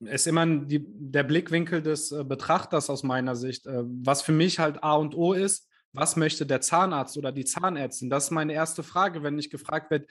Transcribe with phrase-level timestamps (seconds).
[0.00, 3.66] ist immer die, der Blickwinkel des äh, Betrachters aus meiner Sicht.
[3.66, 7.44] Äh, was für mich halt A und O ist, was möchte der Zahnarzt oder die
[7.44, 8.10] Zahnärztin?
[8.10, 10.06] Das ist meine erste Frage, wenn ich gefragt werde,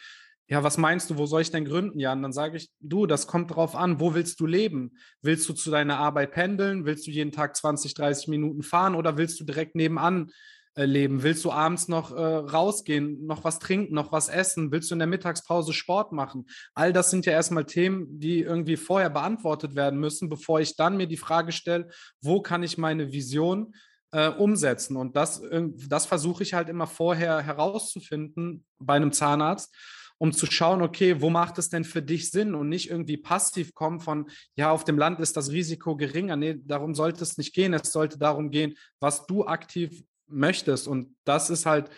[0.47, 1.99] ja, was meinst du, wo soll ich denn gründen?
[1.99, 4.97] Ja, und dann sage ich, du, das kommt drauf an, wo willst du leben?
[5.21, 6.85] Willst du zu deiner Arbeit pendeln?
[6.85, 10.31] Willst du jeden Tag 20, 30 Minuten fahren oder willst du direkt nebenan
[10.75, 11.23] leben?
[11.23, 14.71] Willst du abends noch äh, rausgehen, noch was trinken, noch was essen?
[14.71, 16.45] Willst du in der Mittagspause Sport machen?
[16.73, 20.97] All das sind ja erstmal Themen, die irgendwie vorher beantwortet werden müssen, bevor ich dann
[20.97, 21.89] mir die Frage stelle,
[22.21, 23.73] wo kann ich meine Vision
[24.11, 24.95] äh, umsetzen?
[24.95, 25.41] Und das,
[25.87, 29.75] das versuche ich halt immer vorher herauszufinden bei einem Zahnarzt
[30.19, 33.73] um zu schauen, okay, wo macht es denn für dich Sinn und nicht irgendwie passiv
[33.73, 36.35] kommen von, ja, auf dem Land ist das Risiko geringer.
[36.35, 37.73] Nee, darum sollte es nicht gehen.
[37.73, 40.87] Es sollte darum gehen, was du aktiv möchtest.
[40.87, 41.89] Und das ist halt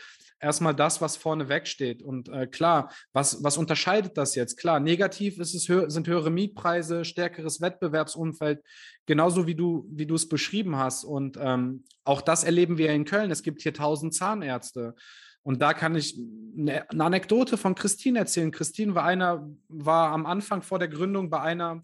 [0.41, 2.01] erstmal das, was vorne wegsteht.
[2.01, 4.57] Und äh, klar, was, was unterscheidet das jetzt?
[4.57, 8.61] Klar, negativ ist es hö sind höhere Mietpreise, stärkeres Wettbewerbsumfeld,
[9.05, 11.03] genauso wie du, wie du es beschrieben hast.
[11.03, 13.31] Und ähm, auch das erleben wir in Köln.
[13.31, 14.95] Es gibt hier tausend Zahnärzte.
[15.43, 16.19] Und da kann ich
[16.57, 18.51] eine, eine Anekdote von Christine erzählen.
[18.51, 21.83] Christine war einer, war am Anfang vor der Gründung bei einer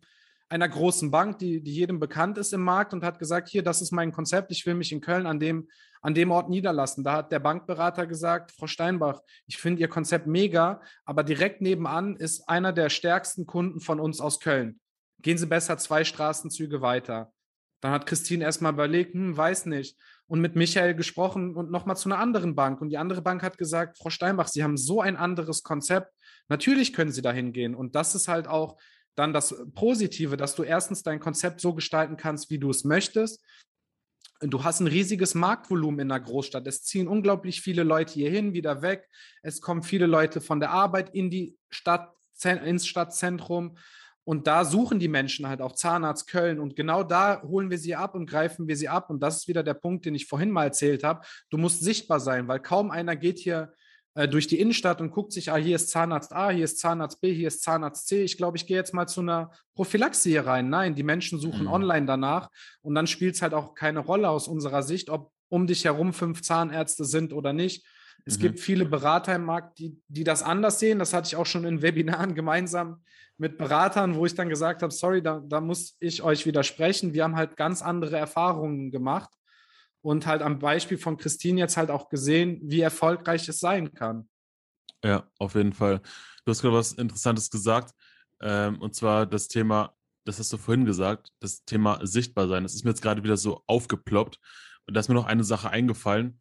[0.49, 3.81] einer großen Bank, die, die jedem bekannt ist im Markt und hat gesagt, hier, das
[3.81, 5.67] ist mein Konzept, ich will mich in Köln an dem,
[6.01, 7.03] an dem Ort niederlassen.
[7.03, 12.15] Da hat der Bankberater gesagt, Frau Steinbach, ich finde Ihr Konzept mega, aber direkt nebenan
[12.15, 14.79] ist einer der stärksten Kunden von uns aus Köln.
[15.21, 17.33] Gehen Sie besser zwei Straßenzüge weiter.
[17.81, 19.97] Dann hat Christine erstmal überlegt, hm, weiß nicht.
[20.27, 22.81] Und mit Michael gesprochen und nochmal zu einer anderen Bank.
[22.81, 26.11] Und die andere Bank hat gesagt, Frau Steinbach, Sie haben so ein anderes Konzept.
[26.49, 27.75] Natürlich können Sie dahin gehen.
[27.75, 28.77] Und das ist halt auch
[29.17, 33.43] dann das Positive, dass du erstens dein Konzept so gestalten kannst, wie du es möchtest.
[34.41, 36.67] Du hast ein riesiges Marktvolumen in der Großstadt.
[36.67, 39.09] Es ziehen unglaublich viele Leute hierhin, wieder weg.
[39.41, 43.77] Es kommen viele Leute von der Arbeit in die Stadt, ins Stadtzentrum.
[44.23, 46.59] Und da suchen die Menschen halt auch Zahnarzt Köln.
[46.59, 49.09] Und genau da holen wir sie ab und greifen wir sie ab.
[49.09, 51.25] Und das ist wieder der Punkt, den ich vorhin mal erzählt habe.
[51.49, 53.73] Du musst sichtbar sein, weil kaum einer geht hier
[54.17, 57.21] äh, durch die Innenstadt und guckt sich, ah, hier ist Zahnarzt A, hier ist Zahnarzt
[57.21, 58.23] B, hier ist Zahnarzt C.
[58.23, 60.69] Ich glaube, ich gehe jetzt mal zu einer Prophylaxe hier rein.
[60.69, 61.71] Nein, die Menschen suchen mhm.
[61.71, 62.49] online danach
[62.81, 66.13] und dann spielt es halt auch keine Rolle aus unserer Sicht, ob um dich herum
[66.13, 67.85] fünf Zahnärzte sind oder nicht.
[68.25, 68.41] Es mhm.
[68.41, 70.97] gibt viele Berater im Markt, die, die das anders sehen.
[70.97, 73.03] Das hatte ich auch schon in Webinaren gemeinsam
[73.37, 77.13] mit Beratern, wo ich dann gesagt habe, sorry, da, da muss ich euch widersprechen.
[77.13, 79.29] Wir haben halt ganz andere Erfahrungen gemacht
[80.07, 84.29] und halt am Beispiel von Christine jetzt halt auch gesehen, wie erfolgreich es sein kann.
[85.03, 85.99] Ja, auf jeden Fall.
[86.45, 87.93] Du hast gerade was Interessantes gesagt,
[88.41, 92.63] ähm, und zwar das Thema, das hast du vorhin gesagt, das Thema sichtbar sein.
[92.63, 94.39] Das ist mir jetzt gerade wieder so aufgeploppt.
[94.85, 96.39] Und da ist mir noch eine Sache eingefallen,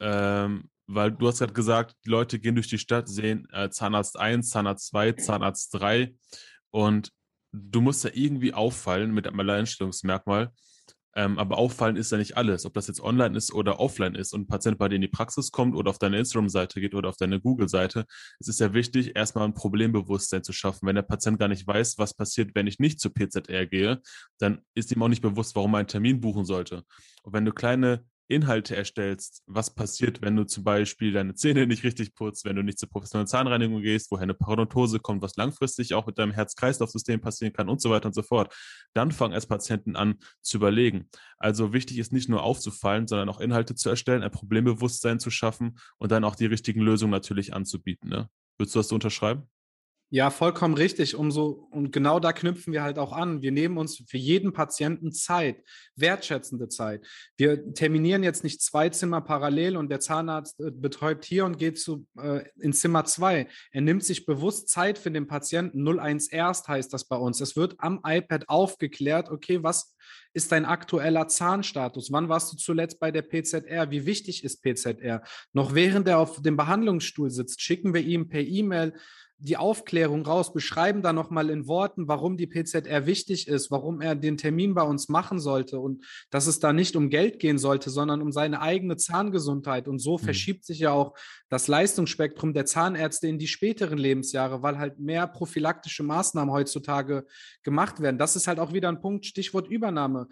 [0.00, 4.18] ähm, weil du hast gerade gesagt, die Leute gehen durch die Stadt, sehen äh, Zahnarzt
[4.18, 6.14] 1, Zahnarzt 2, Zahnarzt 3
[6.70, 7.10] und
[7.52, 10.52] du musst ja irgendwie auffallen mit einem Alleinstellungsmerkmal.
[11.18, 14.32] Ähm, aber auffallen ist ja nicht alles, ob das jetzt online ist oder offline ist
[14.32, 17.08] und ein Patient bei dir in die Praxis kommt oder auf deine Instagram-Seite geht oder
[17.08, 18.06] auf deine Google-Seite.
[18.38, 20.86] Es ist ja wichtig, erstmal ein Problembewusstsein zu schaffen.
[20.86, 24.00] Wenn der Patient gar nicht weiß, was passiert, wenn ich nicht zur PZR gehe,
[24.38, 26.84] dann ist ihm auch nicht bewusst, warum er einen Termin buchen sollte.
[27.24, 31.82] Und wenn du kleine Inhalte erstellst, was passiert, wenn du zum Beispiel deine Zähne nicht
[31.82, 35.94] richtig putzt, wenn du nicht zur professionellen Zahnreinigung gehst, woher eine Parodontose kommt, was langfristig
[35.94, 38.54] auch mit deinem Herz-Kreislauf-System passieren kann und so weiter und so fort.
[38.94, 41.08] Dann fangen erst Patienten an zu überlegen.
[41.38, 45.78] Also wichtig ist nicht nur aufzufallen, sondern auch Inhalte zu erstellen, ein Problembewusstsein zu schaffen
[45.96, 48.10] und dann auch die richtigen Lösungen natürlich anzubieten.
[48.10, 48.28] Ne?
[48.58, 49.48] Würdest du das so unterschreiben?
[50.10, 51.16] Ja, vollkommen richtig.
[51.16, 53.42] Umso, und genau da knüpfen wir halt auch an.
[53.42, 55.62] Wir nehmen uns für jeden Patienten Zeit,
[55.96, 57.06] wertschätzende Zeit.
[57.36, 61.78] Wir terminieren jetzt nicht zwei Zimmer parallel und der Zahnarzt äh, betäubt hier und geht
[61.78, 63.48] zu, äh, in Zimmer zwei.
[63.70, 65.86] Er nimmt sich bewusst Zeit für den Patienten.
[65.86, 67.42] 01 erst heißt das bei uns.
[67.42, 69.94] Es wird am iPad aufgeklärt, okay, was
[70.32, 72.10] ist dein aktueller Zahnstatus?
[72.12, 73.90] Wann warst du zuletzt bei der PZR?
[73.90, 75.22] Wie wichtig ist PZR?
[75.52, 78.94] Noch während er auf dem Behandlungsstuhl sitzt, schicken wir ihm per E-Mail
[79.40, 84.16] die Aufklärung raus, beschreiben da nochmal in Worten, warum die PZR wichtig ist, warum er
[84.16, 87.90] den Termin bei uns machen sollte und dass es da nicht um Geld gehen sollte,
[87.90, 89.86] sondern um seine eigene Zahngesundheit.
[89.86, 90.22] Und so mhm.
[90.22, 91.16] verschiebt sich ja auch
[91.48, 97.24] das Leistungsspektrum der Zahnärzte in die späteren Lebensjahre, weil halt mehr prophylaktische Maßnahmen heutzutage
[97.62, 98.18] gemacht werden.
[98.18, 100.28] Das ist halt auch wieder ein Punkt, Stichwort Übernahme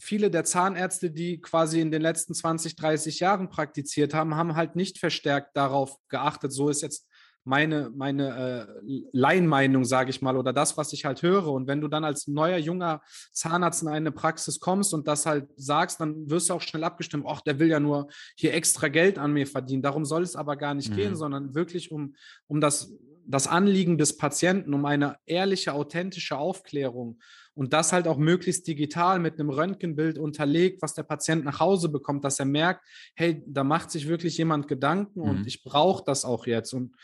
[0.00, 4.76] viele der Zahnärzte, die quasi in den letzten 20, 30 Jahren praktiziert haben, haben halt
[4.76, 6.52] nicht verstärkt darauf geachtet.
[6.52, 7.08] So ist jetzt
[7.44, 11.48] meine, meine äh, Laienmeinung, sage ich mal, oder das, was ich halt höre.
[11.48, 13.00] Und wenn du dann als neuer, junger
[13.32, 17.24] Zahnarzt in eine Praxis kommst und das halt sagst, dann wirst du auch schnell abgestimmt,
[17.26, 19.82] ach, der will ja nur hier extra Geld an mir verdienen.
[19.82, 20.96] Darum soll es aber gar nicht mhm.
[20.96, 22.14] gehen, sondern wirklich um,
[22.46, 22.92] um das,
[23.26, 27.18] das Anliegen des Patienten, um eine ehrliche, authentische Aufklärung.
[27.54, 31.88] Und das halt auch möglichst digital mit einem Röntgenbild unterlegt, was der Patient nach Hause
[31.88, 32.84] bekommt, dass er merkt,
[33.16, 35.28] hey, da macht sich wirklich jemand Gedanken mhm.
[35.30, 36.72] und ich brauche das auch jetzt.
[36.74, 36.94] Und,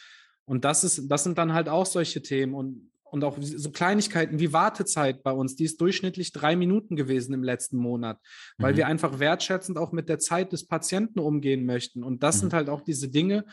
[0.47, 2.55] und das ist, das sind dann halt auch solche Themen.
[2.55, 7.33] Und und auch so Kleinigkeiten wie Wartezeit bei uns, die ist durchschnittlich drei Minuten gewesen
[7.33, 8.19] im letzten Monat,
[8.59, 8.77] weil mhm.
[8.77, 12.03] wir einfach wertschätzend auch mit der Zeit des Patienten umgehen möchten.
[12.03, 12.41] Und das mhm.
[12.41, 13.45] sind halt auch diese Dinge,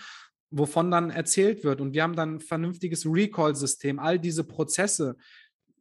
[0.49, 1.79] wovon dann erzählt wird.
[1.79, 5.15] Und wir haben dann ein vernünftiges Recall-System, all diese Prozesse.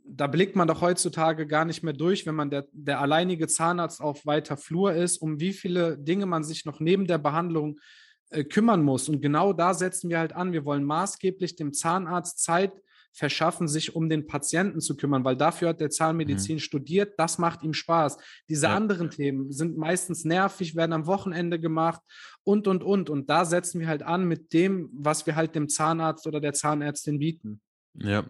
[0.05, 4.03] Da blickt man doch heutzutage gar nicht mehr durch, wenn man der, der alleinige Zahnarzt
[4.03, 8.10] auf weiter Flur ist, um wie viele Dinge man sich noch neben der Behandlung äh,
[8.45, 9.09] kümmern muss.
[9.09, 10.53] Und genau da setzen wir halt an.
[10.53, 12.73] Wir wollen maßgeblich dem Zahnarzt Zeit
[13.13, 16.61] verschaffen, sich um den Patienten zu kümmern, weil dafür hat der Zahnmedizin mhm.
[16.61, 18.19] studiert, das macht ihm Spaß.
[18.49, 18.75] Diese ja.
[18.75, 22.01] anderen Themen sind meistens nervig, werden am Wochenende gemacht
[22.45, 23.11] und, und, und.
[23.11, 26.53] Und da setzen wir halt an mit dem, was wir halt dem Zahnarzt oder der
[26.53, 27.61] Zahnärztin bieten.
[27.95, 28.25] Ja,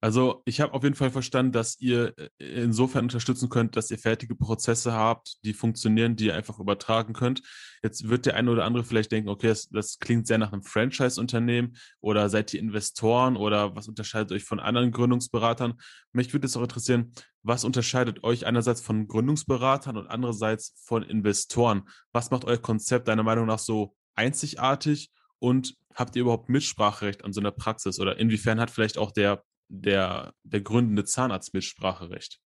[0.00, 3.98] also ich habe auf jeden Fall verstanden, dass ihr äh, insofern unterstützen könnt, dass ihr
[3.98, 7.42] fertige Prozesse habt, die funktionieren, die ihr einfach übertragen könnt.
[7.82, 10.62] Jetzt wird der eine oder andere vielleicht denken, okay, das, das klingt sehr nach einem
[10.62, 15.74] Franchise-Unternehmen oder seid ihr Investoren oder was unterscheidet euch von anderen Gründungsberatern?
[16.12, 17.12] Mich würde es auch interessieren,
[17.42, 21.88] was unterscheidet euch einerseits von Gründungsberatern und andererseits von Investoren?
[22.12, 27.32] Was macht euer Konzept deiner Meinung nach so einzigartig und habt ihr überhaupt Mitspracherecht an
[27.32, 27.98] so einer Praxis?
[27.98, 32.38] Oder inwiefern hat vielleicht auch der, der, der gründende Zahnarzt Mitspracherecht?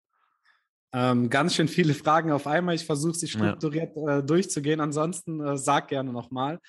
[0.94, 2.76] Ähm, ganz schön viele Fragen auf einmal.
[2.76, 4.18] Ich versuche sie strukturiert ja.
[4.18, 4.80] äh, durchzugehen.
[4.80, 6.60] Ansonsten äh, sag gerne nochmal.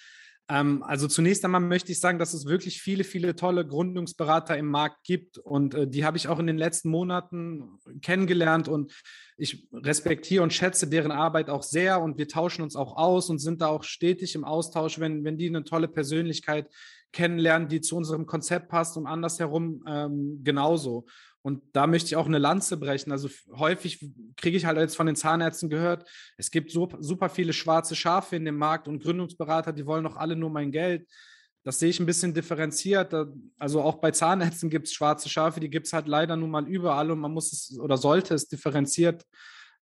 [0.47, 4.67] Ähm, also zunächst einmal möchte ich sagen, dass es wirklich viele, viele tolle Gründungsberater im
[4.67, 8.93] Markt gibt und äh, die habe ich auch in den letzten Monaten kennengelernt und
[9.37, 13.39] ich respektiere und schätze deren Arbeit auch sehr und wir tauschen uns auch aus und
[13.39, 16.69] sind da auch stetig im Austausch, wenn, wenn die eine tolle Persönlichkeit
[17.11, 21.05] kennenlernen, die zu unserem Konzept passt und andersherum ähm, genauso.
[21.45, 23.11] Und da möchte ich auch eine Lanze brechen.
[23.11, 24.03] Also häufig
[24.35, 28.45] kriege ich halt jetzt von den Zahnärzten gehört, es gibt super, viele schwarze Schafe in
[28.45, 31.07] dem Markt und Gründungsberater, die wollen doch alle nur mein Geld.
[31.63, 33.13] Das sehe ich ein bisschen differenziert.
[33.59, 36.67] Also auch bei Zahnärzten gibt es schwarze Schafe, die gibt es halt leider nun mal
[36.67, 39.23] überall und man muss es oder sollte es differenziert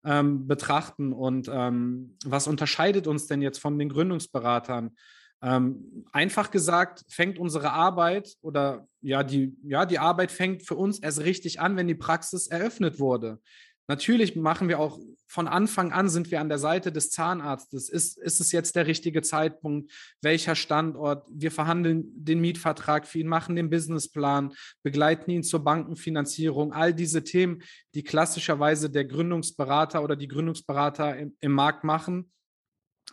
[0.04, 1.14] ähm, betrachten.
[1.14, 4.94] Und ähm, was unterscheidet uns denn jetzt von den Gründungsberatern?
[5.44, 11.00] Ähm, einfach gesagt, fängt unsere Arbeit oder ja die, ja, die Arbeit fängt für uns
[11.00, 13.40] erst richtig an, wenn die Praxis eröffnet wurde.
[13.86, 17.90] Natürlich machen wir auch von Anfang an sind wir an der Seite des Zahnarztes.
[17.90, 19.92] Ist, ist es jetzt der richtige Zeitpunkt?
[20.22, 21.26] Welcher Standort?
[21.28, 26.72] Wir verhandeln den Mietvertrag für ihn, machen den Businessplan, begleiten ihn zur Bankenfinanzierung.
[26.72, 27.62] All diese Themen,
[27.94, 32.32] die klassischerweise der Gründungsberater oder die Gründungsberater im, im Markt machen,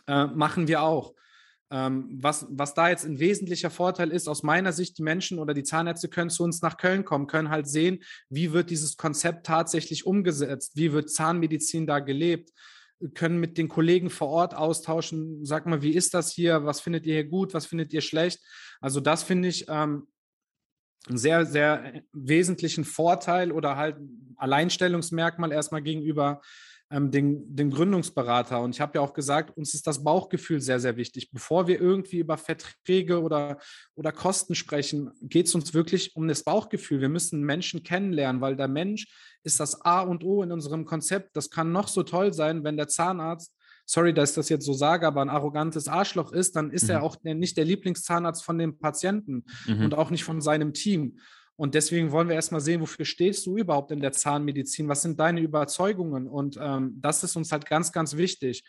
[0.06, 1.12] äh, machen wir auch.
[1.72, 5.54] Ähm, was, was da jetzt ein wesentlicher Vorteil ist, aus meiner Sicht, die Menschen oder
[5.54, 9.46] die Zahnärzte können zu uns nach Köln kommen, können halt sehen, wie wird dieses Konzept
[9.46, 12.50] tatsächlich umgesetzt, wie wird Zahnmedizin da gelebt,
[13.14, 17.06] können mit den Kollegen vor Ort austauschen, sag mal, wie ist das hier, was findet
[17.06, 18.40] ihr hier gut, was findet ihr schlecht.
[18.82, 20.08] Also das finde ich ähm,
[21.08, 23.96] einen sehr, sehr wesentlichen Vorteil oder halt
[24.36, 26.42] Alleinstellungsmerkmal erstmal gegenüber
[26.92, 28.60] ähm, den, den Gründungsberater.
[28.60, 31.30] Und ich habe ja auch gesagt, uns ist das Bauchgefühl sehr, sehr wichtig.
[31.32, 33.58] Bevor wir irgendwie über Verträge oder,
[33.94, 37.00] oder Kosten sprechen, geht es uns wirklich um das Bauchgefühl.
[37.00, 39.06] Wir müssen Menschen kennenlernen, weil der Mensch
[39.42, 41.36] ist das A und O in unserem Konzept.
[41.36, 44.72] Das kann noch so toll sein, wenn der Zahnarzt sorry, dass ich das jetzt so
[44.72, 46.90] sage, aber ein arrogantes Arschloch ist, dann ist mhm.
[46.90, 49.84] er auch nicht der Lieblingszahnarzt von dem Patienten mhm.
[49.84, 51.18] und auch nicht von seinem Team.
[51.62, 54.88] Und deswegen wollen wir erstmal sehen, wofür stehst du überhaupt in der Zahnmedizin?
[54.88, 56.26] Was sind deine Überzeugungen?
[56.26, 58.64] Und ähm, das ist uns halt ganz, ganz wichtig.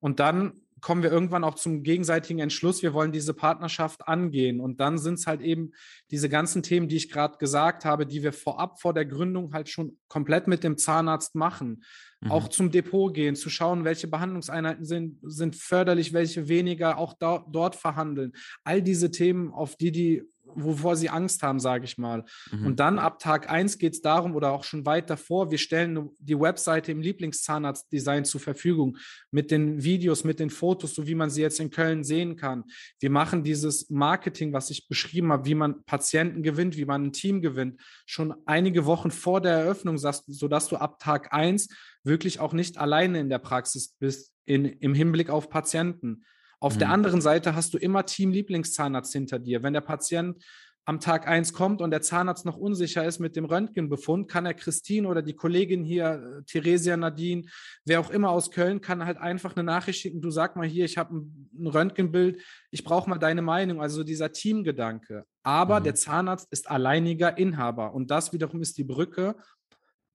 [0.00, 4.60] Und dann kommen wir irgendwann auch zum gegenseitigen Entschluss, wir wollen diese Partnerschaft angehen.
[4.60, 5.70] Und dann sind es halt eben
[6.10, 9.68] diese ganzen Themen, die ich gerade gesagt habe, die wir vorab vor der Gründung halt
[9.68, 11.84] schon komplett mit dem Zahnarzt machen.
[12.20, 12.32] Mhm.
[12.32, 17.46] Auch zum Depot gehen, zu schauen, welche Behandlungseinheiten sind, sind förderlich, welche weniger, auch da,
[17.50, 18.32] dort verhandeln.
[18.64, 20.22] All diese Themen, auf die die
[20.54, 22.24] wovor sie Angst haben, sage ich mal.
[22.50, 22.66] Mhm.
[22.66, 26.10] Und dann ab Tag 1 geht es darum oder auch schon weit davor, wir stellen
[26.18, 28.98] die Webseite im Lieblingszahnarzt-Design zur Verfügung
[29.30, 32.64] mit den Videos, mit den Fotos, so wie man sie jetzt in Köln sehen kann.
[33.00, 37.12] Wir machen dieses Marketing, was ich beschrieben habe, wie man Patienten gewinnt, wie man ein
[37.12, 41.68] Team gewinnt, schon einige Wochen vor der Eröffnung, sodass du ab Tag 1
[42.04, 46.24] wirklich auch nicht alleine in der Praxis bist in, im Hinblick auf Patienten.
[46.60, 46.78] Auf mhm.
[46.80, 49.62] der anderen Seite hast du immer Team-Lieblingszahnarzt hinter dir.
[49.62, 50.42] Wenn der Patient
[50.84, 54.54] am Tag 1 kommt und der Zahnarzt noch unsicher ist mit dem Röntgenbefund, kann er
[54.54, 57.44] Christine oder die Kollegin hier, äh, Theresia Nadine,
[57.84, 60.84] wer auch immer aus Köln, kann halt einfach eine Nachricht schicken, du sag mal hier,
[60.84, 65.24] ich habe ein, ein, Röntgenbild, ich brauche mal deine Meinung, also dieser Teamgedanke.
[65.44, 65.84] Aber mhm.
[65.84, 69.36] der Zahnarzt ist alleiniger Inhaber und das wiederum ist die Brücke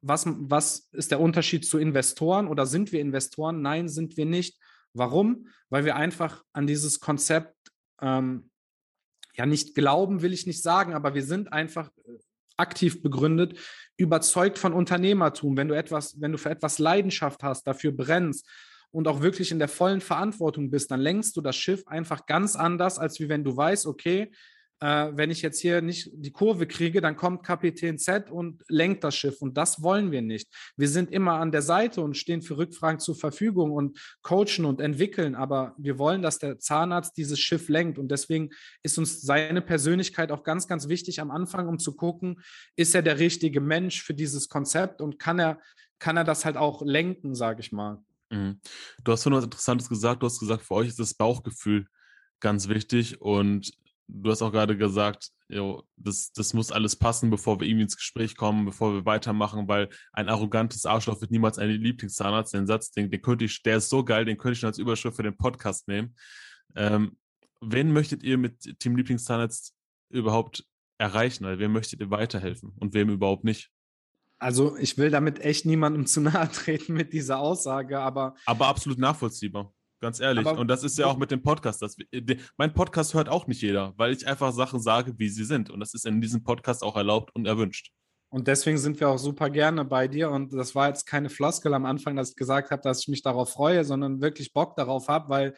[0.01, 3.61] was, was ist der Unterschied zu Investoren oder sind wir Investoren?
[3.61, 4.59] Nein, sind wir nicht.
[4.93, 5.47] Warum?
[5.69, 7.55] Weil wir einfach an dieses Konzept
[8.01, 8.49] ähm,
[9.37, 12.17] ja nicht glauben, will ich nicht sagen, aber wir sind einfach äh,
[12.57, 13.57] aktiv begründet,
[13.97, 15.57] überzeugt von Unternehmertum.
[15.57, 18.47] Wenn du etwas, wenn du für etwas Leidenschaft hast, dafür brennst
[18.91, 22.55] und auch wirklich in der vollen Verantwortung bist, dann lenkst du das Schiff einfach ganz
[22.55, 24.31] anders, als wie wenn du weißt, okay,
[24.79, 29.03] äh, wenn ich jetzt hier nicht die Kurve kriege, dann kommt Kapitän Z und lenkt
[29.03, 29.41] das Schiff.
[29.41, 30.47] Und das wollen wir nicht.
[30.75, 34.79] Wir sind immer an der Seite und stehen für Rückfragen zur Verfügung und coachen und
[34.79, 35.35] entwickeln.
[35.35, 37.97] Aber wir wollen, dass der Zahnarzt dieses Schiff lenkt.
[37.97, 38.49] Und deswegen
[38.83, 42.41] ist uns seine Persönlichkeit auch ganz, ganz wichtig am Anfang, um zu gucken,
[42.75, 45.59] ist er der richtige Mensch für dieses Konzept und kann er,
[45.97, 48.03] kann er das halt auch lenken, sage ich mal.
[48.29, 48.59] Mhm.
[49.03, 50.21] Du hast schon was Interessantes gesagt.
[50.21, 51.87] Du hast gesagt, für euch ist das Bauchgefühl
[52.39, 53.71] ganz wichtig und
[54.07, 57.97] du hast auch gerade gesagt, jo, das, das muss alles passen, bevor wir irgendwie ins
[57.97, 62.53] Gespräch kommen, bevor wir weitermachen, weil ein arrogantes Arschloch wird niemals ein Lieblingszahnarzt.
[62.53, 64.77] Den Satz, den, den könnte ich, der ist so geil, den könnte ich schon als
[64.77, 66.15] Überschrift für den Podcast nehmen.
[66.75, 67.17] Ähm,
[67.61, 69.73] wen möchtet ihr mit Team Lieblingszahnarzt
[70.09, 70.65] überhaupt
[70.97, 71.45] erreichen?
[71.45, 73.71] Also, wem möchtet ihr weiterhelfen und wem überhaupt nicht?
[74.39, 78.35] Also ich will damit echt niemandem zu nahe treten mit dieser Aussage, aber.
[78.45, 79.73] Aber absolut nachvollziehbar.
[79.99, 80.45] Ganz ehrlich.
[80.45, 81.81] Aber und das ist ja auch mit dem Podcast.
[81.81, 81.97] Das,
[82.57, 85.69] mein Podcast hört auch nicht jeder, weil ich einfach Sachen sage, wie sie sind.
[85.69, 87.91] Und das ist in diesem Podcast auch erlaubt und erwünscht.
[88.29, 90.29] Und deswegen sind wir auch super gerne bei dir.
[90.29, 93.23] Und das war jetzt keine Floskel am Anfang, dass ich gesagt habe, dass ich mich
[93.23, 95.55] darauf freue, sondern wirklich Bock darauf habe, weil,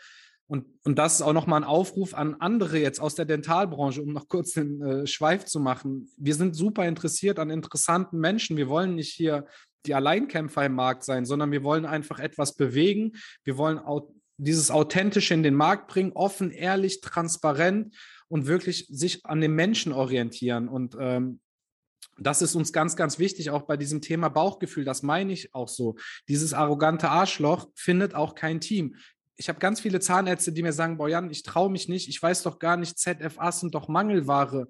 [0.47, 4.13] und, und das ist auch nochmal ein Aufruf an andere jetzt aus der Dentalbranche, um
[4.13, 6.09] noch kurz den äh, Schweif zu machen.
[6.17, 8.55] Wir sind super interessiert an interessanten Menschen.
[8.55, 9.45] Wir wollen nicht hier
[9.85, 13.13] die Alleinkämpfer im Markt sein, sondern wir wollen einfach etwas bewegen.
[13.43, 17.95] Wir wollen auch dieses Authentische in den Markt bringen, offen, ehrlich, transparent
[18.27, 20.69] und wirklich sich an den Menschen orientieren.
[20.69, 21.39] Und ähm,
[22.17, 24.85] das ist uns ganz, ganz wichtig, auch bei diesem Thema Bauchgefühl.
[24.85, 25.95] Das meine ich auch so.
[26.27, 28.95] Dieses arrogante Arschloch findet auch kein Team.
[29.35, 32.21] Ich habe ganz viele Zahnärzte, die mir sagen, boah Jan, ich traue mich nicht, ich
[32.21, 34.67] weiß doch gar nicht, ZFA sind doch Mangelware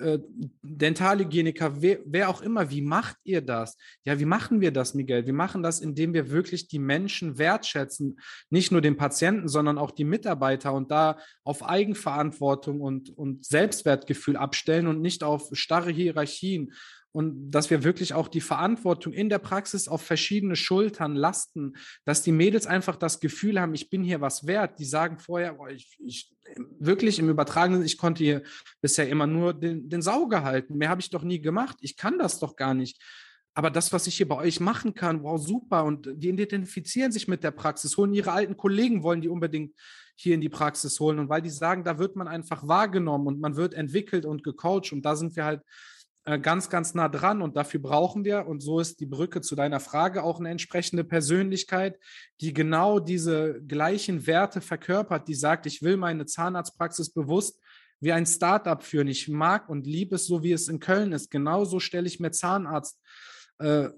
[0.00, 0.18] äh,
[0.62, 3.76] Dentalhygieniker, wer, wer, auch immer, wie macht ihr das?
[4.04, 5.26] Ja, wie machen wir das, Miguel?
[5.26, 9.90] Wir machen das, indem wir wirklich die Menschen wertschätzen, nicht nur den Patienten, sondern auch
[9.90, 16.72] die Mitarbeiter und da auf Eigenverantwortung und, und Selbstwertgefühl abstellen und nicht auf starre Hierarchien
[17.12, 21.74] und dass wir wirklich auch die Verantwortung in der Praxis auf verschiedene Schultern lasten,
[22.04, 24.78] dass die Mädels einfach das Gefühl haben, ich bin hier was wert.
[24.78, 26.32] Die sagen vorher, boah, ich, ich
[26.78, 28.42] wirklich im Übertragenen, ich konnte hier
[28.80, 30.76] bisher immer nur den, den Sauger halten.
[30.76, 31.78] Mehr habe ich doch nie gemacht.
[31.80, 33.02] Ich kann das doch gar nicht.
[33.54, 35.84] Aber das, was ich hier bei euch machen kann, wow, super.
[35.84, 39.74] Und die identifizieren sich mit der Praxis, holen ihre alten Kollegen, wollen die unbedingt
[40.14, 41.18] hier in die Praxis holen.
[41.18, 44.92] Und weil die sagen, da wird man einfach wahrgenommen und man wird entwickelt und gecoacht.
[44.92, 45.62] Und da sind wir halt
[46.24, 49.80] ganz, ganz nah dran und dafür brauchen wir, und so ist die Brücke zu deiner
[49.80, 51.98] Frage, auch eine entsprechende Persönlichkeit,
[52.40, 57.58] die genau diese gleichen Werte verkörpert, die sagt, ich will meine Zahnarztpraxis bewusst
[58.00, 59.08] wie ein Startup führen.
[59.08, 61.30] Ich mag und liebe es so, wie es in Köln ist.
[61.30, 62.98] Genauso stelle ich mir Zahnarzt,
[63.58, 63.88] äh,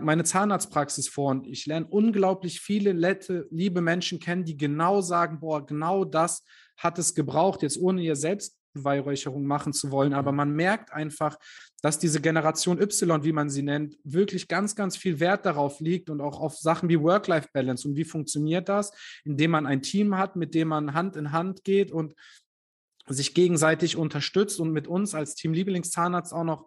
[0.00, 5.40] meine Zahnarztpraxis vor und ich lerne unglaublich viele nette, liebe Menschen kennen, die genau sagen,
[5.40, 6.44] boah, genau das
[6.76, 10.12] hat es gebraucht, jetzt ohne ihr selbst Beweihräucherung machen zu wollen.
[10.12, 10.36] Aber mhm.
[10.36, 11.38] man merkt einfach,
[11.82, 16.10] dass diese Generation Y, wie man sie nennt, wirklich ganz, ganz viel Wert darauf liegt
[16.10, 17.88] und auch auf Sachen wie Work-Life-Balance.
[17.88, 18.92] Und wie funktioniert das?
[19.24, 22.14] Indem man ein Team hat, mit dem man Hand in Hand geht und
[23.06, 26.66] sich gegenseitig unterstützt und mit uns als Team Lieblingszahnarzt auch noch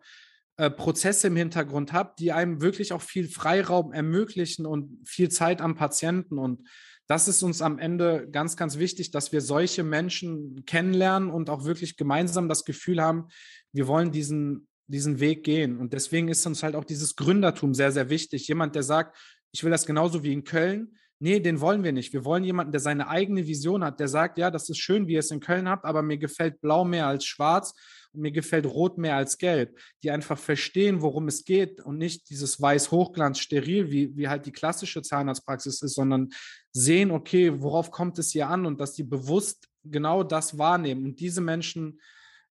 [0.57, 5.62] äh, Prozesse im Hintergrund hat, die einem wirklich auch viel Freiraum ermöglichen und viel Zeit
[5.62, 6.38] am Patienten.
[6.38, 6.67] Und
[7.07, 11.65] das ist uns am Ende ganz, ganz wichtig, dass wir solche Menschen kennenlernen und auch
[11.65, 13.27] wirklich gemeinsam das Gefühl haben,
[13.71, 15.77] wir wollen diesen, diesen Weg gehen.
[15.77, 18.47] Und deswegen ist uns halt auch dieses Gründertum sehr, sehr wichtig.
[18.47, 19.17] Jemand, der sagt,
[19.51, 20.95] ich will das genauso wie in Köln.
[21.19, 22.12] Nee, den wollen wir nicht.
[22.12, 25.13] Wir wollen jemanden, der seine eigene Vision hat, der sagt, ja, das ist schön, wie
[25.13, 27.74] ihr es in Köln habt, aber mir gefällt blau mehr als schwarz
[28.17, 32.62] mir gefällt Rot mehr als Gelb, die einfach verstehen, worum es geht und nicht dieses
[32.62, 36.29] weiß Hochglanz steril, wie, wie halt die klassische Zahnarztpraxis ist, sondern
[36.75, 41.05] sehen, okay, worauf kommt es hier an und dass die bewusst genau das wahrnehmen.
[41.05, 42.01] Und diese Menschen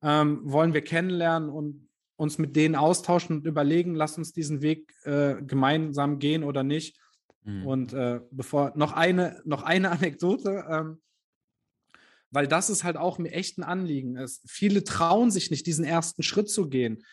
[0.02, 4.94] ähm, wollen wir kennenlernen und uns mit denen austauschen und überlegen, lass uns diesen Weg
[5.04, 6.98] äh, gemeinsam gehen oder nicht.
[7.44, 7.68] Mhm.
[7.68, 10.66] Und äh, bevor noch eine, noch eine Anekdote.
[10.70, 11.02] Ähm,
[12.32, 14.16] weil das ist halt auch mir echt ein Anliegen.
[14.16, 17.04] Es, viele trauen sich nicht, diesen ersten Schritt zu gehen.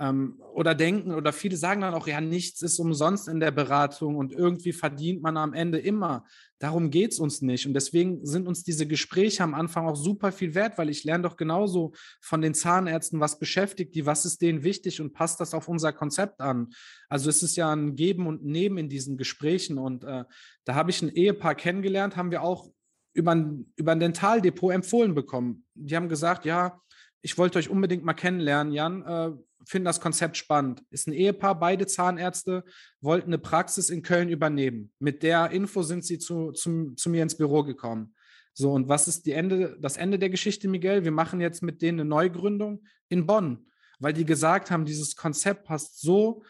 [0.00, 4.16] Ähm, oder denken, oder viele sagen dann auch, ja, nichts ist umsonst in der Beratung
[4.16, 6.24] und irgendwie verdient man am Ende immer.
[6.58, 7.66] Darum geht es uns nicht.
[7.66, 11.24] Und deswegen sind uns diese Gespräche am Anfang auch super viel wert, weil ich lerne
[11.24, 15.52] doch genauso von den Zahnärzten, was beschäftigt die, was ist denen wichtig und passt das
[15.52, 16.70] auf unser Konzept an.
[17.08, 19.76] Also es ist ja ein Geben und Nehmen in diesen Gesprächen.
[19.76, 20.24] Und äh,
[20.64, 22.70] da habe ich ein Ehepaar kennengelernt, haben wir auch
[23.12, 25.66] über ein, über ein Dentaldepot empfohlen bekommen.
[25.74, 26.80] Die haben gesagt, ja,
[27.22, 29.02] ich wollte euch unbedingt mal kennenlernen, Jan.
[29.02, 29.32] Äh,
[29.66, 30.82] Finde das Konzept spannend.
[30.90, 32.64] Ist ein Ehepaar, beide Zahnärzte
[33.00, 34.92] wollten eine Praxis in Köln übernehmen.
[34.98, 38.14] Mit der Info sind sie zu, zu, zu mir ins Büro gekommen.
[38.52, 41.04] So, und was ist die Ende, das Ende der Geschichte, Miguel?
[41.04, 43.66] Wir machen jetzt mit denen eine Neugründung in Bonn,
[43.98, 46.42] weil die gesagt haben, dieses Konzept passt so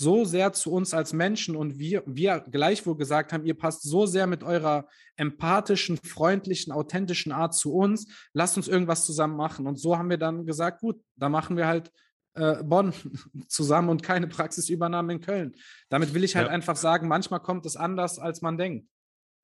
[0.00, 4.06] so sehr zu uns als Menschen und wir, wir gleichwohl gesagt haben, ihr passt so
[4.06, 4.86] sehr mit eurer
[5.16, 9.66] empathischen, freundlichen, authentischen Art zu uns, lasst uns irgendwas zusammen machen.
[9.66, 11.90] Und so haben wir dann gesagt, gut, da machen wir halt
[12.38, 12.92] äh, Bonn
[13.48, 15.54] zusammen und keine Praxisübernahme in Köln.
[15.88, 16.52] Damit will ich halt ja.
[16.52, 18.88] einfach sagen, manchmal kommt es anders, als man denkt.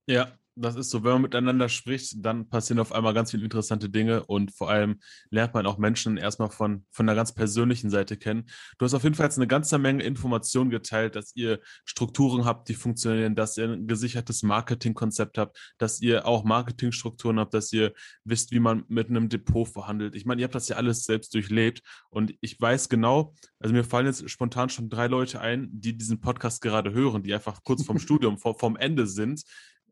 [0.07, 3.91] Ja, das ist so, wenn man miteinander spricht, dann passieren auf einmal ganz viele interessante
[3.91, 8.17] Dinge und vor allem lernt man auch Menschen erstmal von, von einer ganz persönlichen Seite
[8.17, 8.45] kennen.
[8.79, 12.69] Du hast auf jeden Fall jetzt eine ganze Menge Informationen geteilt, dass ihr Strukturen habt,
[12.69, 17.93] die funktionieren, dass ihr ein gesichertes Marketingkonzept habt, dass ihr auch Marketingstrukturen habt, dass ihr
[18.25, 20.15] wisst, wie man mit einem Depot verhandelt.
[20.15, 23.85] Ich meine, ihr habt das ja alles selbst durchlebt und ich weiß genau, also mir
[23.85, 27.85] fallen jetzt spontan schon drei Leute ein, die diesen Podcast gerade hören, die einfach kurz
[27.85, 29.43] vom Studium, vor, vom Ende sind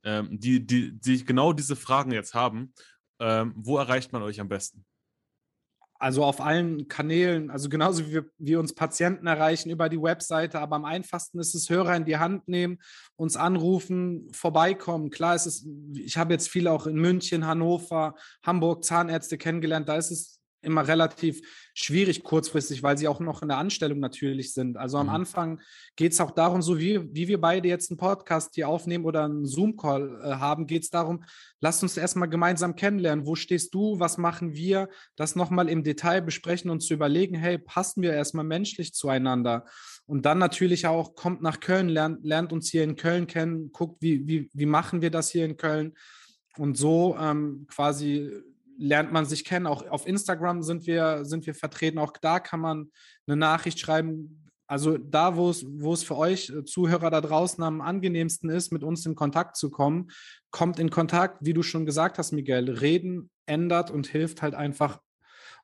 [0.04, 2.72] ähm, die, die, die genau diese Fragen jetzt haben,
[3.20, 4.84] ähm, wo erreicht man euch am besten?
[6.02, 10.58] Also auf allen Kanälen, also genauso wie wir, wir, uns Patienten erreichen über die Webseite,
[10.58, 12.78] aber am einfachsten ist es, Hörer in die Hand nehmen,
[13.14, 15.10] uns anrufen, vorbeikommen.
[15.10, 19.94] Klar ist es, ich habe jetzt viele auch in München, Hannover, Hamburg Zahnärzte kennengelernt, da
[19.94, 21.40] ist es immer relativ
[21.74, 24.76] schwierig kurzfristig, weil sie auch noch in der Anstellung natürlich sind.
[24.76, 25.14] Also am mhm.
[25.14, 25.60] Anfang
[25.96, 29.24] geht es auch darum, so wie, wie wir beide jetzt einen Podcast hier aufnehmen oder
[29.24, 31.24] einen Zoom-Call äh, haben, geht es darum,
[31.60, 33.26] lasst uns erstmal gemeinsam kennenlernen.
[33.26, 33.98] Wo stehst du?
[33.98, 34.88] Was machen wir?
[35.16, 39.64] Das nochmal im Detail besprechen und zu überlegen, hey, passen wir erstmal menschlich zueinander?
[40.06, 44.02] Und dann natürlich auch kommt nach Köln, lernt, lernt uns hier in Köln kennen, guckt,
[44.02, 45.94] wie, wie, wie machen wir das hier in Köln?
[46.58, 48.30] Und so ähm, quasi
[48.82, 49.66] lernt man sich kennen.
[49.66, 51.98] Auch auf Instagram sind wir, sind wir vertreten.
[51.98, 52.90] Auch da kann man
[53.26, 54.44] eine Nachricht schreiben.
[54.66, 58.72] Also da, wo es, wo es für euch äh, Zuhörer da draußen am angenehmsten ist,
[58.72, 60.10] mit uns in Kontakt zu kommen,
[60.50, 62.70] kommt in Kontakt, wie du schon gesagt hast, Miguel.
[62.70, 65.00] Reden ändert und hilft halt einfach.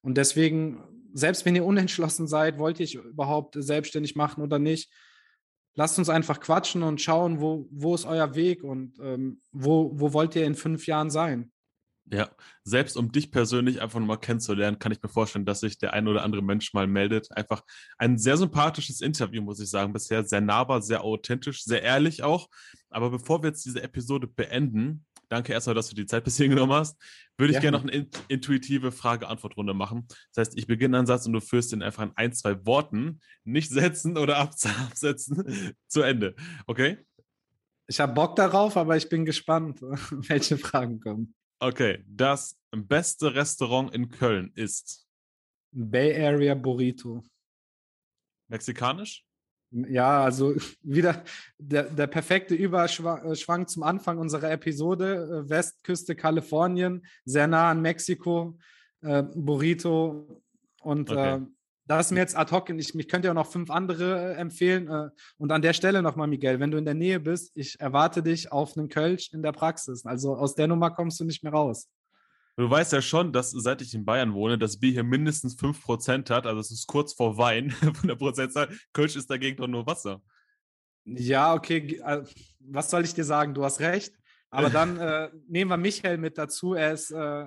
[0.01, 4.93] Und deswegen, selbst wenn ihr unentschlossen seid, wollt ihr überhaupt selbstständig machen oder nicht,
[5.75, 10.13] lasst uns einfach quatschen und schauen, wo, wo ist euer Weg und ähm, wo, wo
[10.13, 11.51] wollt ihr in fünf Jahren sein.
[12.11, 12.31] Ja,
[12.65, 16.09] selbst um dich persönlich einfach nochmal kennenzulernen, kann ich mir vorstellen, dass sich der ein
[16.09, 17.31] oder andere Mensch mal meldet.
[17.37, 17.63] Einfach
[17.99, 19.93] ein sehr sympathisches Interview, muss ich sagen.
[19.93, 22.49] Bisher sehr nahbar, sehr authentisch, sehr ehrlich auch.
[22.89, 26.53] Aber bevor wir jetzt diese Episode beenden, danke erstmal, dass du die Zeit bis hierhin
[26.53, 26.99] genommen hast,
[27.37, 27.61] würde ich ja.
[27.61, 30.07] gerne noch eine intuitive Frage-Antwort-Runde machen.
[30.33, 33.21] Das heißt, ich beginne einen Satz und du führst den einfach in ein, zwei Worten,
[33.45, 36.35] nicht setzen oder absetzen, zu Ende.
[36.67, 36.99] Okay?
[37.87, 41.35] Ich habe Bock darauf, aber ich bin gespannt, welche Fragen kommen.
[41.61, 45.07] Okay, das beste Restaurant in Köln ist
[45.73, 47.23] Bay Area Burrito.
[48.49, 49.25] Mexikanisch?
[49.71, 51.25] Ja, also wieder
[51.59, 55.45] der, der perfekte Überschwang zum Anfang unserer Episode.
[55.47, 58.59] Äh, Westküste Kalifornien, sehr nah an Mexiko,
[59.03, 60.43] äh, Burrito
[60.81, 61.37] und okay.
[61.37, 61.47] äh,
[61.89, 62.69] das ist mir jetzt ad hoc.
[62.71, 64.89] Ich, ich könnte ja auch noch fünf andere äh, empfehlen.
[64.89, 68.23] Äh, und an der Stelle nochmal, Miguel, wenn du in der Nähe bist, ich erwarte
[68.23, 70.05] dich auf einen Kölsch in der Praxis.
[70.05, 71.89] Also aus der Nummer kommst du nicht mehr raus.
[72.57, 76.29] Du weißt ja schon, dass seit ich in Bayern wohne, das Bier hier mindestens 5%
[76.29, 76.47] hat.
[76.47, 78.69] Also es ist kurz vor Wein von der Prozentzahl.
[78.93, 80.21] Kölsch ist dagegen doch nur Wasser.
[81.07, 82.01] Ja, okay.
[82.05, 82.23] Äh,
[82.61, 83.55] was soll ich dir sagen?
[83.55, 84.13] Du hast recht.
[84.51, 86.75] Aber dann äh, nehmen wir Michael mit dazu.
[86.75, 87.47] Er ist äh,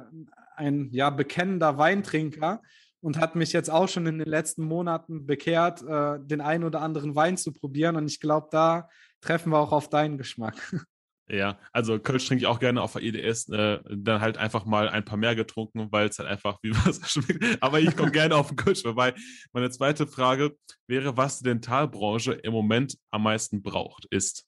[0.56, 2.62] ein ja, bekennender Weintrinker
[3.02, 6.82] und hat mich jetzt auch schon in den letzten Monaten bekehrt, äh, den einen oder
[6.82, 7.96] anderen Wein zu probieren.
[7.96, 8.90] Und ich glaube, da
[9.22, 10.56] treffen wir auch auf deinen Geschmack.
[11.30, 14.90] Ja, also Kölsch trinke ich auch gerne auf der EDS, äh, dann halt einfach mal
[14.90, 17.64] ein paar mehr getrunken, weil es halt einfach wie Wasser schmeckt.
[17.64, 19.14] Aber ich komme gerne auf den Kölsch vorbei.
[19.54, 24.46] Meine zweite Frage wäre, was die Dentalbranche im Moment am meisten braucht, ist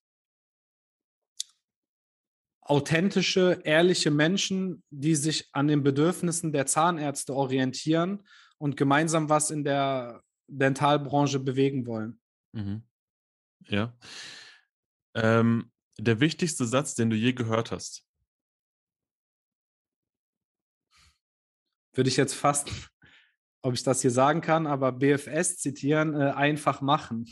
[2.59, 8.23] authentische, ehrliche Menschen, die sich an den Bedürfnissen der Zahnärzte orientieren
[8.63, 12.21] und gemeinsam was in der Dentalbranche bewegen wollen.
[12.53, 12.83] Mhm.
[13.67, 13.93] Ja.
[15.15, 18.05] Ähm, der wichtigste Satz, den du je gehört hast?
[21.91, 22.69] Würde ich jetzt fast
[23.61, 27.29] ob ich das hier sagen kann, aber BFS zitieren, äh, einfach machen.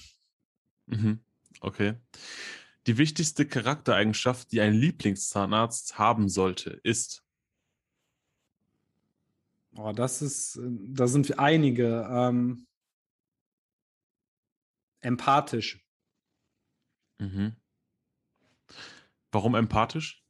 [0.88, 1.24] Mhm.
[1.62, 1.94] Okay.
[2.88, 7.24] Die wichtigste Charaktereigenschaft, die ein Lieblingszahnarzt haben sollte, ist.
[9.76, 12.08] Oh, das ist, äh, da sind einige.
[12.10, 12.68] Ähm,
[15.02, 15.84] empathisch.
[17.20, 17.56] Mhm.
[19.32, 20.24] Warum empathisch?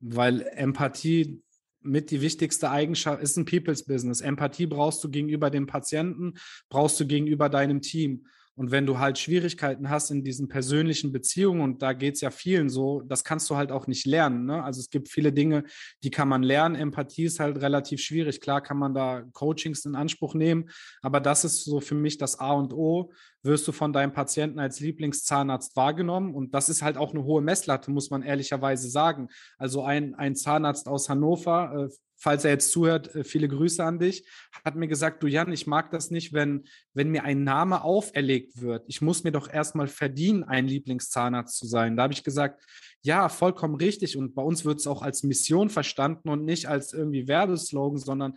[0.00, 1.42] Weil Empathie
[1.80, 4.20] mit die wichtigste Eigenschaft ist ein People's Business.
[4.20, 6.34] Empathie brauchst du gegenüber dem Patienten,
[6.68, 8.26] brauchst du gegenüber deinem Team.
[8.58, 12.32] Und wenn du halt Schwierigkeiten hast in diesen persönlichen Beziehungen, und da geht es ja
[12.32, 14.46] vielen so, das kannst du halt auch nicht lernen.
[14.46, 14.64] Ne?
[14.64, 15.62] Also es gibt viele Dinge,
[16.02, 16.74] die kann man lernen.
[16.74, 18.40] Empathie ist halt relativ schwierig.
[18.40, 20.70] Klar kann man da Coachings in Anspruch nehmen,
[21.02, 23.12] aber das ist so für mich das A und O.
[23.42, 26.34] Wirst du von deinem Patienten als Lieblingszahnarzt wahrgenommen?
[26.34, 29.28] Und das ist halt auch eine hohe Messlatte, muss man ehrlicherweise sagen.
[29.58, 33.98] Also ein, ein Zahnarzt aus Hannover, äh, falls er jetzt zuhört, äh, viele Grüße an
[33.98, 34.28] dich,
[34.64, 38.60] hat mir gesagt, du Jan, ich mag das nicht, wenn, wenn mir ein Name auferlegt
[38.60, 38.84] wird.
[38.88, 41.96] Ich muss mir doch erstmal verdienen, ein Lieblingszahnarzt zu sein.
[41.96, 42.62] Da habe ich gesagt,
[43.02, 44.16] ja, vollkommen richtig.
[44.16, 48.34] Und bei uns wird es auch als Mission verstanden und nicht als irgendwie Werbeslogan, sondern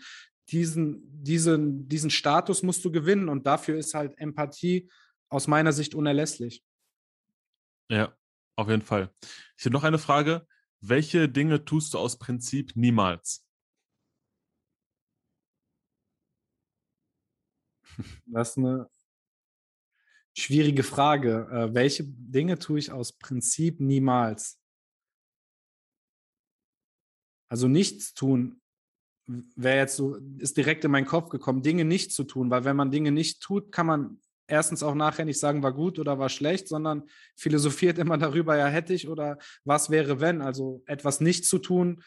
[0.52, 3.30] diesen, diesen, diesen Status musst du gewinnen.
[3.30, 4.90] Und dafür ist halt Empathie
[5.30, 6.64] aus meiner Sicht unerlässlich.
[7.90, 8.16] Ja,
[8.56, 9.14] auf jeden Fall.
[9.58, 10.48] Ich habe noch eine Frage.
[10.82, 13.46] Welche Dinge tust du aus Prinzip niemals?
[18.26, 18.90] Das ist eine
[20.36, 21.48] schwierige Frage.
[21.52, 24.60] Äh, welche Dinge tue ich aus Prinzip niemals?
[27.50, 28.61] Also nichts tun
[29.56, 32.76] wäre jetzt so, ist direkt in meinen Kopf gekommen, Dinge nicht zu tun, weil wenn
[32.76, 36.30] man Dinge nicht tut, kann man erstens auch nachher nicht sagen, war gut oder war
[36.30, 37.04] schlecht, sondern
[37.36, 40.42] philosophiert immer darüber, ja, hätte ich oder was wäre, wenn.
[40.42, 42.04] Also etwas nicht zu tun,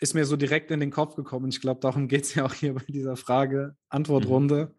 [0.00, 1.48] ist mir so direkt in den Kopf gekommen.
[1.48, 4.72] Ich glaube, darum geht es ja auch hier bei dieser Frage-Antwort-Runde.
[4.72, 4.78] Mhm.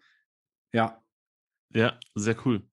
[0.73, 1.03] Ja.
[1.73, 2.63] Ja, sehr cool.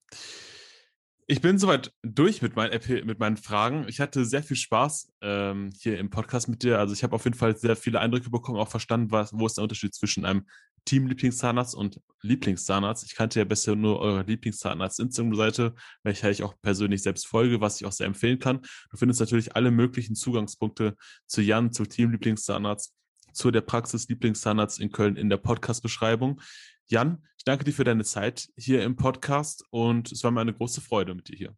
[1.29, 2.71] Ich bin soweit durch mit, mein,
[3.05, 3.87] mit meinen Fragen.
[3.89, 6.79] Ich hatte sehr viel Spaß ähm, hier im Podcast mit dir.
[6.79, 9.57] Also ich habe auf jeden Fall sehr viele Eindrücke bekommen, auch verstanden, was, wo ist
[9.57, 10.47] der Unterschied zwischen einem
[10.85, 13.05] Team-Lieblingszahnarzt und Lieblingszahnarzt.
[13.05, 17.87] Ich kannte ja besser nur eure Lieblingszahnarzt-Instagram-Seite, welcher ich auch persönlich selbst folge, was ich
[17.89, 18.61] auch sehr empfehlen kann.
[18.91, 20.95] Du findest natürlich alle möglichen Zugangspunkte
[21.27, 22.95] zu Jan, zu Team-Lieblingszahnarzt,
[23.33, 26.41] zu der Praxis Lieblingszahnarzt in Köln in der Podcast-Beschreibung.
[26.87, 30.81] Jan, danke dir für deine Zeit hier im Podcast und es war mir eine große
[30.81, 31.57] Freude mit dir hier.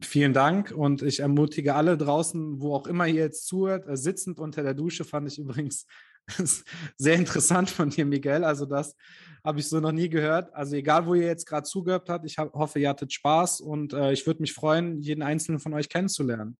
[0.00, 4.38] Vielen Dank und ich ermutige alle draußen, wo auch immer ihr jetzt zuhört, äh, sitzend
[4.38, 5.86] unter der Dusche fand ich übrigens
[6.96, 8.44] sehr interessant von dir, Miguel.
[8.44, 8.96] Also das
[9.44, 10.54] habe ich so noch nie gehört.
[10.54, 14.12] Also egal, wo ihr jetzt gerade zugehört habt, ich hoffe, ihr hattet Spaß und äh,
[14.12, 16.56] ich würde mich freuen, jeden einzelnen von euch kennenzulernen.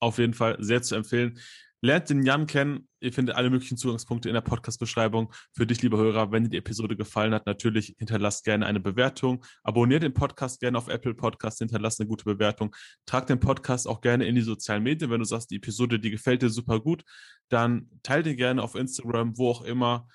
[0.00, 1.38] Auf jeden Fall sehr zu empfehlen.
[1.82, 2.88] Lernt den Jan kennen.
[3.00, 5.32] Ihr findet alle möglichen Zugangspunkte in der Podcast-Beschreibung.
[5.52, 9.44] Für dich, lieber Hörer, wenn dir die Episode gefallen hat, natürlich hinterlasst gerne eine Bewertung.
[9.62, 12.74] Abonniert den Podcast gerne auf Apple Podcast, hinterlasst eine gute Bewertung.
[13.04, 15.10] Trag den Podcast auch gerne in die sozialen Medien.
[15.10, 17.04] Wenn du sagst, die Episode, die gefällt dir super gut,
[17.48, 20.08] dann teile den gerne auf Instagram, wo auch immer.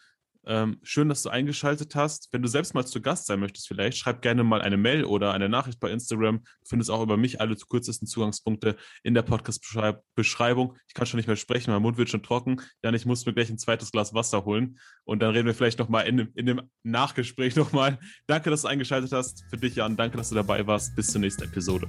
[0.46, 2.30] Ähm, schön, dass du eingeschaltet hast.
[2.32, 5.34] Wenn du selbst mal zu Gast sein möchtest, vielleicht schreib gerne mal eine Mail oder
[5.34, 6.40] eine Nachricht bei Instagram.
[6.40, 10.78] Du findest auch über mich alle kürzesten Zugangspunkte in der Podcast-Beschreibung.
[10.88, 12.62] Ich kann schon nicht mehr sprechen, mein Mund wird schon trocken.
[12.84, 15.80] Jan, ich muss mir gleich ein zweites Glas Wasser holen und dann reden wir vielleicht
[15.80, 18.00] nochmal in, in dem Nachgespräch nochmal.
[18.28, 19.44] Danke, dass du eingeschaltet hast.
[19.50, 20.96] Für dich, Jan, danke, dass du dabei warst.
[20.96, 21.88] Bis zur nächsten Episode.